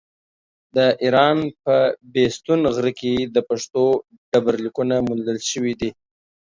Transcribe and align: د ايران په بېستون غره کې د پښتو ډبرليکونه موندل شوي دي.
د 0.75 0.77
ايران 1.03 1.37
په 1.63 1.75
بېستون 2.13 2.61
غره 2.75 2.91
کې 2.99 3.13
د 3.35 3.37
پښتو 3.49 3.83
ډبرليکونه 4.31 4.95
موندل 5.07 5.37
شوي 5.51 5.73
دي. 5.81 5.89